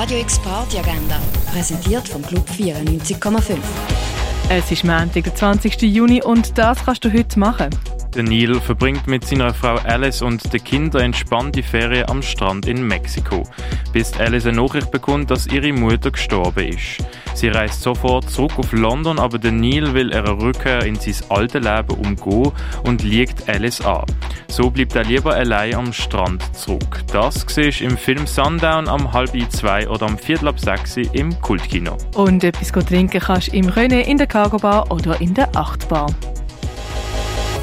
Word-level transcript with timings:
Radio 0.00 0.20
X 0.20 0.38
Party 0.38 0.78
Agenda, 0.78 1.20
präsentiert 1.52 2.08
vom 2.08 2.22
Club 2.22 2.48
94,5. 2.48 3.56
Es 4.48 4.70
ist 4.70 4.84
Montag, 4.84 5.24
der 5.24 5.34
20. 5.34 5.82
Juni 5.82 6.22
und 6.22 6.56
das 6.56 6.84
kannst 6.84 7.04
du 7.04 7.12
heute 7.12 7.36
machen. 7.36 7.70
Der 8.14 8.22
Neil 8.22 8.54
verbringt 8.60 9.06
mit 9.06 9.24
seiner 9.24 9.52
Frau 9.52 9.76
Alice 9.84 10.22
und 10.22 10.52
den 10.52 10.64
Kindern 10.64 11.02
entspannte 11.02 11.62
Ferien 11.62 12.08
am 12.08 12.22
Strand 12.22 12.66
in 12.66 12.86
Mexiko, 12.86 13.42
bis 13.92 14.12
Alice 14.18 14.46
eine 14.46 14.56
Nachricht 14.56 14.90
bekommt, 14.90 15.30
dass 15.30 15.46
ihre 15.46 15.72
Mutter 15.72 16.10
gestorben 16.10 16.68
ist. 16.68 17.04
Sie 17.34 17.48
reist 17.48 17.82
sofort 17.82 18.28
zurück 18.28 18.52
auf 18.56 18.72
London, 18.72 19.18
aber 19.18 19.38
der 19.38 19.52
Neil 19.52 19.94
will 19.94 20.10
ihre 20.12 20.40
Rückkehr 20.40 20.84
in 20.84 20.96
sein 20.96 21.14
altes 21.28 21.62
Leben 21.62 21.94
umgehen 21.96 22.52
und 22.84 23.04
liegt 23.04 23.48
Alice 23.48 23.82
an. 23.82 24.04
So 24.48 24.70
bleibt 24.70 24.96
er 24.96 25.04
lieber 25.04 25.34
allein 25.34 25.74
am 25.74 25.92
Strand 25.92 26.42
zurück. 26.56 27.04
Das 27.12 27.44
siehst 27.46 27.82
im 27.82 27.96
Film 27.96 28.26
Sundown 28.26 28.88
am 28.88 29.12
halb 29.12 29.30
zwei 29.52 29.88
oder 29.88 30.06
am 30.06 30.18
viertel 30.18 30.48
ab 30.48 30.58
sechs 30.58 30.96
im 30.96 31.38
Kultkino. 31.40 31.96
Und 32.14 32.42
etwas 32.42 32.72
trinken 32.72 33.20
kannst 33.20 33.52
du 33.52 33.56
im 33.56 33.66
René, 33.66 34.00
in 34.00 34.16
der 34.16 34.26
Cargo 34.26 34.56
Bar 34.56 34.90
oder 34.90 35.20
in 35.20 35.34
der 35.34 35.54
Achtbar. 35.54 36.08